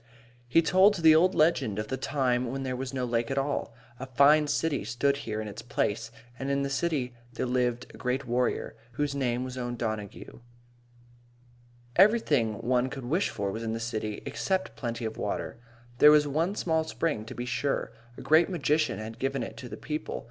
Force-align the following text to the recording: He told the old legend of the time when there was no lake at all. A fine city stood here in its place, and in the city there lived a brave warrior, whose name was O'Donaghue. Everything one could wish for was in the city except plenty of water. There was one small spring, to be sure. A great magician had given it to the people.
He 0.47 0.63
told 0.63 0.95
the 0.95 1.13
old 1.13 1.35
legend 1.35 1.77
of 1.77 1.89
the 1.89 1.95
time 1.95 2.51
when 2.51 2.63
there 2.63 2.75
was 2.75 2.91
no 2.91 3.05
lake 3.05 3.29
at 3.29 3.37
all. 3.37 3.75
A 3.99 4.07
fine 4.07 4.47
city 4.47 4.83
stood 4.83 5.15
here 5.17 5.39
in 5.39 5.47
its 5.47 5.61
place, 5.61 6.09
and 6.39 6.49
in 6.49 6.63
the 6.63 6.71
city 6.71 7.13
there 7.33 7.45
lived 7.45 7.85
a 7.93 7.99
brave 7.99 8.25
warrior, 8.25 8.75
whose 8.93 9.13
name 9.13 9.43
was 9.43 9.59
O'Donaghue. 9.59 10.39
Everything 11.97 12.55
one 12.63 12.89
could 12.89 13.05
wish 13.05 13.29
for 13.29 13.51
was 13.51 13.61
in 13.61 13.73
the 13.73 13.79
city 13.79 14.23
except 14.25 14.75
plenty 14.75 15.05
of 15.05 15.17
water. 15.17 15.59
There 15.99 16.09
was 16.09 16.27
one 16.27 16.55
small 16.55 16.83
spring, 16.83 17.23
to 17.25 17.35
be 17.35 17.45
sure. 17.45 17.93
A 18.17 18.23
great 18.23 18.49
magician 18.49 18.97
had 18.97 19.19
given 19.19 19.43
it 19.43 19.55
to 19.57 19.69
the 19.69 19.77
people. 19.77 20.19